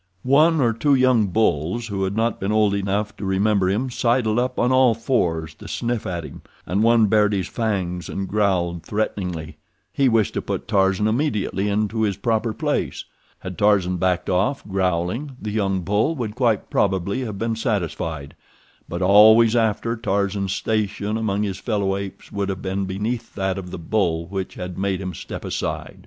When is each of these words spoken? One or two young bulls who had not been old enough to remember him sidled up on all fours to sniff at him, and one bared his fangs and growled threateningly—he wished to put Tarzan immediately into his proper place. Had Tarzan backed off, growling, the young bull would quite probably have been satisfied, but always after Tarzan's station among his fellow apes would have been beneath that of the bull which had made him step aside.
One 0.23 0.59
or 0.61 0.73
two 0.73 0.95
young 0.95 1.27
bulls 1.27 1.85
who 1.85 2.05
had 2.05 2.15
not 2.15 2.39
been 2.39 2.51
old 2.51 2.73
enough 2.73 3.15
to 3.17 3.23
remember 3.23 3.69
him 3.69 3.91
sidled 3.91 4.39
up 4.39 4.57
on 4.57 4.71
all 4.71 4.95
fours 4.95 5.53
to 5.53 5.67
sniff 5.67 6.07
at 6.07 6.23
him, 6.23 6.41
and 6.65 6.81
one 6.81 7.05
bared 7.05 7.33
his 7.33 7.47
fangs 7.47 8.09
and 8.09 8.27
growled 8.27 8.81
threateningly—he 8.81 10.09
wished 10.09 10.33
to 10.33 10.41
put 10.41 10.67
Tarzan 10.67 11.07
immediately 11.07 11.69
into 11.69 12.01
his 12.01 12.17
proper 12.17 12.51
place. 12.51 13.05
Had 13.41 13.59
Tarzan 13.59 13.97
backed 13.97 14.27
off, 14.27 14.67
growling, 14.67 15.37
the 15.39 15.51
young 15.51 15.81
bull 15.81 16.15
would 16.15 16.33
quite 16.33 16.71
probably 16.71 17.21
have 17.23 17.37
been 17.37 17.55
satisfied, 17.55 18.35
but 18.89 19.03
always 19.03 19.55
after 19.55 19.95
Tarzan's 19.95 20.51
station 20.51 21.15
among 21.15 21.43
his 21.43 21.59
fellow 21.59 21.95
apes 21.95 22.31
would 22.31 22.49
have 22.49 22.63
been 22.63 22.85
beneath 22.85 23.35
that 23.35 23.59
of 23.59 23.69
the 23.69 23.77
bull 23.77 24.25
which 24.25 24.55
had 24.55 24.79
made 24.79 24.99
him 24.99 25.13
step 25.13 25.45
aside. 25.45 25.97